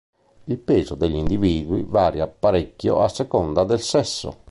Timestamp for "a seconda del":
3.03-3.81